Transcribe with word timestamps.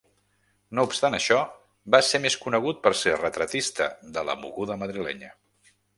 No 0.77 0.85
obstant 0.87 1.17
això, 1.17 1.35
va 1.95 2.01
ser 2.07 2.21
més 2.25 2.37
conegut 2.45 2.81
per 2.87 2.95
ser 3.03 3.15
retratista 3.21 3.91
de 4.17 4.25
la 4.31 4.37
moguda 4.47 4.79
madrilenya. 4.87 5.31